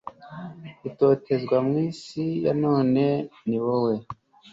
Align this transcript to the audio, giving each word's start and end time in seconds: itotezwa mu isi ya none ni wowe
itotezwa 0.89 1.57
mu 1.67 1.75
isi 1.89 2.23
ya 2.45 2.53
none 2.63 3.03
ni 3.47 3.57
wowe 3.63 3.93